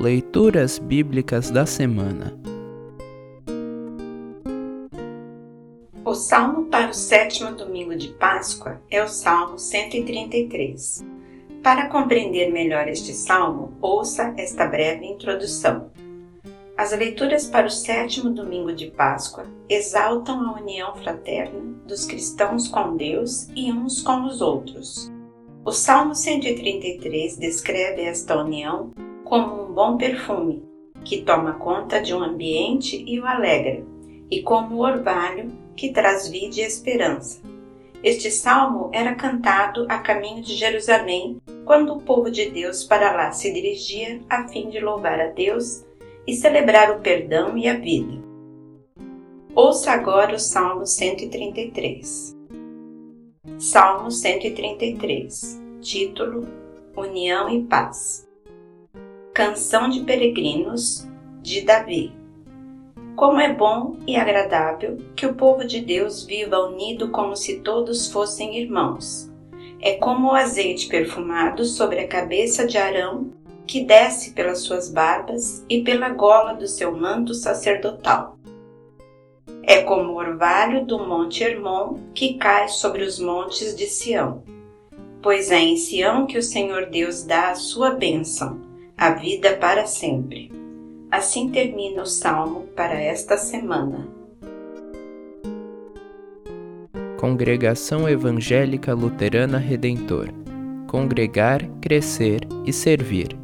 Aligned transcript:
Leituras 0.00 0.78
Bíblicas 0.78 1.50
da 1.50 1.66
Semana 1.66 2.34
O 6.02 6.14
salmo 6.14 6.64
para 6.70 6.88
o 6.88 6.94
sétimo 6.94 7.52
domingo 7.52 7.94
de 7.94 8.08
Páscoa 8.08 8.80
é 8.90 9.04
o 9.04 9.08
Salmo 9.08 9.58
133. 9.58 11.04
Para 11.62 11.88
compreender 11.88 12.50
melhor 12.50 12.88
este 12.88 13.12
salmo, 13.12 13.74
ouça 13.78 14.32
esta 14.38 14.66
breve 14.66 15.04
introdução. 15.04 15.90
As 16.78 16.92
leituras 16.92 17.46
para 17.46 17.66
o 17.66 17.70
sétimo 17.70 18.30
domingo 18.30 18.72
de 18.72 18.90
Páscoa 18.90 19.44
exaltam 19.68 20.40
a 20.48 20.58
união 20.58 20.96
fraterna 20.96 21.60
dos 21.86 22.06
cristãos 22.06 22.68
com 22.68 22.96
Deus 22.96 23.50
e 23.54 23.70
uns 23.70 24.00
com 24.00 24.24
os 24.24 24.40
outros. 24.40 25.12
O 25.62 25.72
Salmo 25.72 26.14
133 26.14 27.36
descreve 27.36 28.00
esta 28.00 28.42
união 28.42 28.90
como 29.30 29.62
um 29.62 29.72
bom 29.72 29.96
perfume 29.96 30.68
que 31.04 31.22
toma 31.22 31.52
conta 31.52 32.02
de 32.02 32.12
um 32.12 32.20
ambiente 32.20 33.00
e 33.06 33.20
o 33.20 33.24
alegra, 33.24 33.80
e 34.28 34.42
como 34.42 34.74
o 34.74 34.80
orvalho 34.80 35.52
que 35.76 35.92
traz 35.92 36.26
vida 36.26 36.56
e 36.56 36.62
esperança. 36.62 37.40
Este 38.02 38.28
salmo 38.28 38.90
era 38.92 39.14
cantado 39.14 39.86
a 39.88 39.98
caminho 39.98 40.42
de 40.42 40.56
Jerusalém 40.56 41.40
quando 41.64 41.94
o 41.94 42.02
povo 42.02 42.28
de 42.28 42.50
Deus 42.50 42.82
para 42.82 43.12
lá 43.12 43.30
se 43.30 43.52
dirigia 43.52 44.20
a 44.28 44.48
fim 44.48 44.68
de 44.68 44.80
louvar 44.80 45.20
a 45.20 45.28
Deus 45.28 45.86
e 46.26 46.34
celebrar 46.34 46.90
o 46.90 47.00
perdão 47.00 47.56
e 47.56 47.68
a 47.68 47.74
vida. 47.74 48.20
Ouça 49.54 49.92
agora 49.92 50.34
o 50.34 50.40
Salmo 50.40 50.84
133. 50.84 52.36
Salmo 53.58 54.10
133, 54.10 55.62
título 55.80 56.48
União 56.96 57.48
e 57.48 57.62
Paz. 57.62 58.28
Canção 59.40 59.88
de 59.88 60.00
Peregrinos 60.00 61.08
de 61.40 61.62
Davi. 61.62 62.12
Como 63.16 63.40
é 63.40 63.50
bom 63.50 63.96
e 64.06 64.14
agradável 64.14 64.98
que 65.16 65.24
o 65.24 65.34
povo 65.34 65.64
de 65.64 65.80
Deus 65.80 66.24
viva 66.24 66.58
unido 66.58 67.08
como 67.08 67.34
se 67.34 67.60
todos 67.60 68.12
fossem 68.12 68.58
irmãos. 68.58 69.32
É 69.80 69.94
como 69.94 70.28
o 70.28 70.34
azeite 70.34 70.88
perfumado 70.88 71.64
sobre 71.64 72.00
a 72.00 72.06
cabeça 72.06 72.66
de 72.66 72.76
Arão, 72.76 73.32
que 73.66 73.82
desce 73.82 74.34
pelas 74.34 74.58
suas 74.58 74.90
barbas 74.90 75.64
e 75.70 75.80
pela 75.82 76.10
gola 76.10 76.52
do 76.52 76.68
seu 76.68 76.94
manto 76.94 77.32
sacerdotal. 77.32 78.36
É 79.62 79.80
como 79.80 80.12
o 80.12 80.16
orvalho 80.16 80.84
do 80.84 80.98
monte 80.98 81.42
Hermon 81.42 81.98
que 82.12 82.34
cai 82.34 82.68
sobre 82.68 83.04
os 83.04 83.18
montes 83.18 83.74
de 83.74 83.86
Sião. 83.86 84.42
Pois 85.22 85.50
é 85.50 85.60
em 85.60 85.78
Sião 85.78 86.26
que 86.26 86.36
o 86.36 86.42
Senhor 86.42 86.90
Deus 86.90 87.24
dá 87.24 87.52
a 87.52 87.54
sua 87.54 87.92
bênção 87.92 88.68
a 89.00 89.12
vida 89.12 89.56
para 89.56 89.86
sempre. 89.86 90.52
Assim 91.10 91.48
termina 91.48 92.02
o 92.02 92.06
salmo 92.06 92.66
para 92.76 93.00
esta 93.00 93.38
semana. 93.38 94.06
Congregação 97.18 98.06
Evangélica 98.06 98.92
Luterana 98.92 99.56
Redentor 99.56 100.28
Congregar, 100.86 101.66
Crescer 101.80 102.40
e 102.66 102.72
Servir. 102.74 103.39